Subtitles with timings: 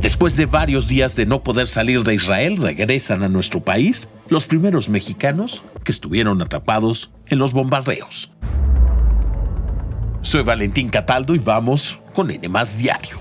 [0.00, 4.46] Después de varios días de no poder salir de Israel, regresan a nuestro país los
[4.46, 8.32] primeros mexicanos que estuvieron atrapados en los bombardeos.
[10.22, 13.18] Soy Valentín Cataldo y vamos con N Diario,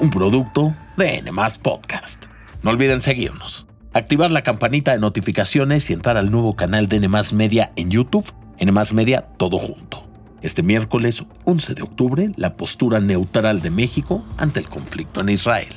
[0.00, 1.30] un producto de N
[1.62, 2.26] Podcast.
[2.64, 7.08] No olviden seguirnos, activar la campanita de notificaciones y entrar al nuevo canal de N
[7.32, 10.09] Media en YouTube, N Media todo junto.
[10.42, 15.74] Este miércoles 11 de octubre, la postura neutral de México ante el conflicto en Israel.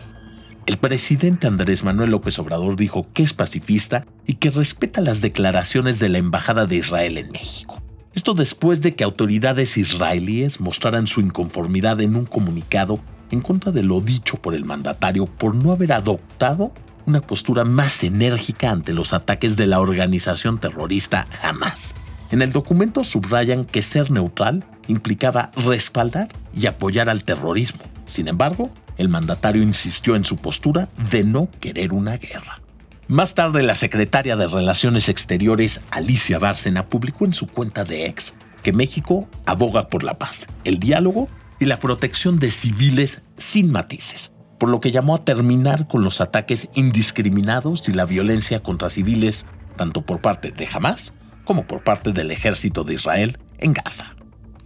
[0.66, 6.00] El presidente Andrés Manuel López Obrador dijo que es pacifista y que respeta las declaraciones
[6.00, 7.82] de la Embajada de Israel en México.
[8.14, 13.84] Esto después de que autoridades israelíes mostraran su inconformidad en un comunicado en contra de
[13.84, 16.72] lo dicho por el mandatario por no haber adoptado
[17.06, 21.96] una postura más enérgica ante los ataques de la organización terrorista Hamas.
[22.34, 27.84] En el documento subrayan que ser neutral implicaba respaldar y apoyar al terrorismo.
[28.08, 32.60] Sin embargo, el mandatario insistió en su postura de no querer una guerra.
[33.08, 38.34] Más tarde, la secretaria de Relaciones Exteriores, Alicia Bárcena, publicó en su cuenta de ex
[38.64, 41.28] que México aboga por la paz, el diálogo
[41.60, 46.20] y la protección de civiles sin matices, por lo que llamó a terminar con los
[46.20, 51.14] ataques indiscriminados y la violencia contra civiles, tanto por parte de Hamas
[51.44, 54.16] como por parte del ejército de Israel en Gaza.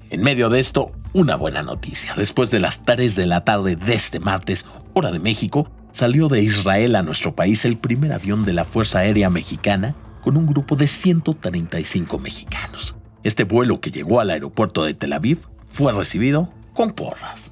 [0.10, 2.14] En medio de esto, una buena noticia.
[2.16, 6.42] Después de las 3 de la tarde de este martes, hora de México, salió de
[6.42, 10.76] Israel a nuestro país el primer avión de la Fuerza Aérea Mexicana con un grupo
[10.76, 12.96] de 135 mexicanos.
[13.24, 17.52] Este vuelo que llegó al aeropuerto de Tel Aviv fue recibido con porras.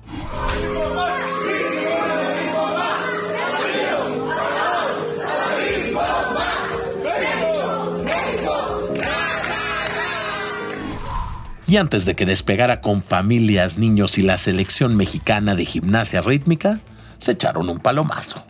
[11.68, 16.80] Y antes de que despegara con familias, niños y la selección mexicana de gimnasia rítmica,
[17.18, 18.46] se echaron un palomazo.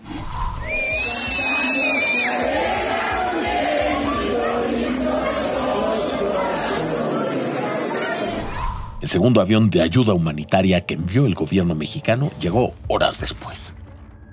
[9.02, 13.76] El segundo avión de ayuda humanitaria que envió el gobierno mexicano llegó horas después.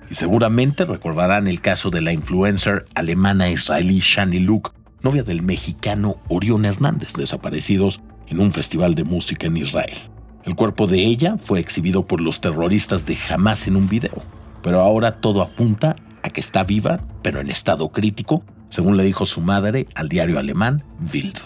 [0.09, 4.71] Y seguramente recordarán el caso de la influencer alemana israelí Shani Luke,
[5.03, 9.97] novia del mexicano Orión Hernández, desaparecidos en un festival de música en Israel.
[10.43, 14.23] El cuerpo de ella fue exhibido por los terroristas de Hamas en un video,
[14.61, 19.25] pero ahora todo apunta a que está viva, pero en estado crítico, según le dijo
[19.25, 21.39] su madre al diario alemán Bild.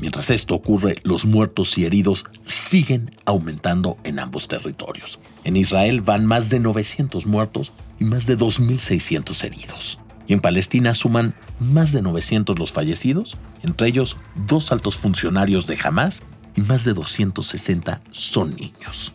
[0.00, 5.20] Mientras esto ocurre, los muertos y heridos siguen aumentando en ambos territorios.
[5.44, 9.98] En Israel van más de 900 muertos y más de 2.600 heridos
[10.32, 16.22] en Palestina suman más de 900 los fallecidos, entre ellos dos altos funcionarios de Hamas
[16.56, 19.12] y más de 260 son niños.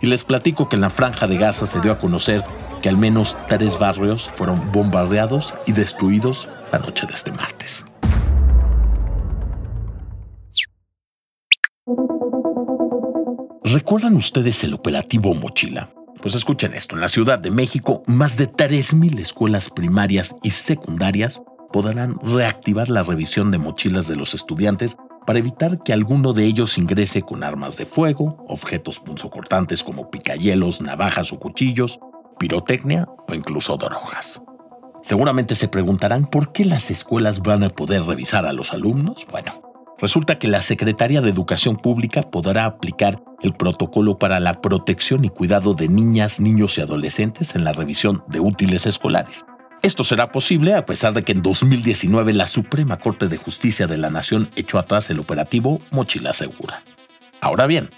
[0.00, 2.44] Y les platico que en la franja de Gaza se dio a conocer
[2.82, 7.84] que al menos tres barrios fueron bombardeados y destruidos la noche de este martes.
[13.64, 15.95] ¿Recuerdan ustedes el operativo Mochila?
[16.20, 21.42] Pues escuchen esto, en la Ciudad de México, más de 3.000 escuelas primarias y secundarias
[21.72, 24.96] podrán reactivar la revisión de mochilas de los estudiantes
[25.26, 30.80] para evitar que alguno de ellos ingrese con armas de fuego, objetos punzocortantes como picayelos,
[30.80, 32.00] navajas o cuchillos,
[32.38, 34.40] pirotecnia o incluso drogas.
[35.02, 39.26] Seguramente se preguntarán por qué las escuelas van a poder revisar a los alumnos.
[39.30, 39.52] Bueno,
[39.98, 45.30] Resulta que la Secretaría de Educación Pública podrá aplicar el protocolo para la protección y
[45.30, 49.46] cuidado de niñas, niños y adolescentes en la revisión de útiles escolares.
[49.82, 53.96] Esto será posible a pesar de que en 2019 la Suprema Corte de Justicia de
[53.96, 56.82] la Nación echó atrás el operativo Mochila Segura.
[57.40, 57.88] Ahora bien,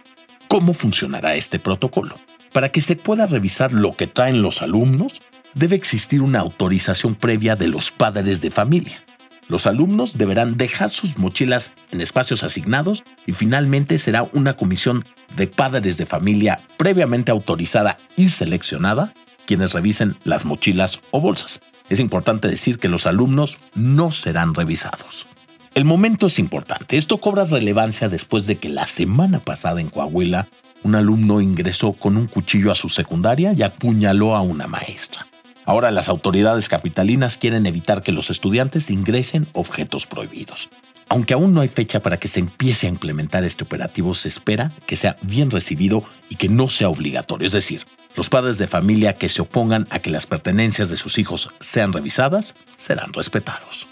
[0.47, 2.17] ¿cómo funcionará este protocolo?
[2.53, 5.21] Para que se pueda revisar lo que traen los alumnos,
[5.55, 9.03] debe existir una autorización previa de los padres de familia.
[9.49, 15.47] Los alumnos deberán dejar sus mochilas en espacios asignados y finalmente será una comisión de
[15.47, 19.15] padres de familia previamente autorizada y seleccionada
[19.47, 21.61] quienes revisen las mochilas o bolsas.
[21.89, 25.27] Es importante decir que los alumnos no serán revisados.
[25.75, 26.99] El momento es importante.
[26.99, 30.47] Esto cobra relevancia después de que la semana pasada en Coahuila
[30.83, 35.27] un alumno ingresó con un cuchillo a su secundaria y apuñaló a una maestra.
[35.69, 40.71] Ahora las autoridades capitalinas quieren evitar que los estudiantes ingresen objetos prohibidos.
[41.11, 44.73] Aunque aún no hay fecha para que se empiece a implementar este operativo, se espera
[44.87, 47.47] que sea bien recibido y que no sea obligatorio.
[47.47, 47.85] Es decir,
[48.17, 51.93] los padres de familia que se opongan a que las pertenencias de sus hijos sean
[51.93, 53.89] revisadas serán respetados.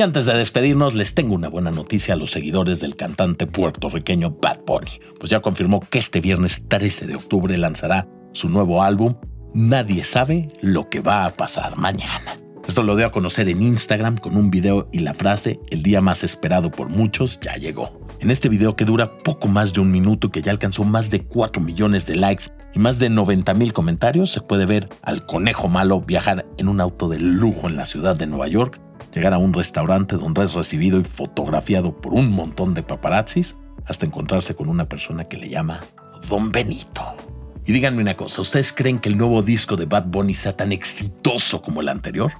[0.00, 4.30] Y antes de despedirnos, les tengo una buena noticia a los seguidores del cantante puertorriqueño
[4.30, 9.16] Bad Bunny, pues ya confirmó que este viernes 13 de octubre lanzará su nuevo álbum
[9.52, 12.38] Nadie sabe lo que va a pasar mañana.
[12.66, 16.00] Esto lo dio a conocer en Instagram con un video y la frase El día
[16.00, 18.00] más esperado por muchos ya llegó.
[18.20, 21.24] En este video que dura poco más de un minuto que ya alcanzó más de
[21.26, 22.44] 4 millones de likes
[22.74, 26.80] y más de 90 mil comentarios, se puede ver al conejo malo viajar en un
[26.80, 28.80] auto de lujo en la ciudad de Nueva York,
[29.12, 34.06] llegar a un restaurante donde es recibido y fotografiado por un montón de paparazzis, hasta
[34.06, 35.80] encontrarse con una persona que le llama
[36.28, 37.16] Don Benito.
[37.66, 40.72] Y díganme una cosa, ¿ustedes creen que el nuevo disco de Bad Bunny sea tan
[40.72, 42.32] exitoso como el anterior?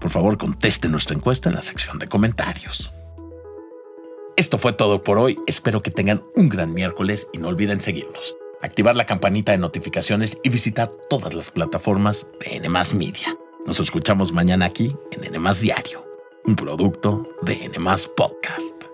[0.00, 2.92] Por favor, conteste nuestra encuesta en la sección de comentarios.
[4.36, 8.36] Esto fue todo por hoy, espero que tengan un gran miércoles y no olviden seguirnos,
[8.60, 13.36] activar la campanita de notificaciones y visitar todas las plataformas de N Media.
[13.66, 16.05] Nos escuchamos mañana aquí en N Diario,
[16.46, 17.78] un producto de N
[18.16, 18.85] Podcast.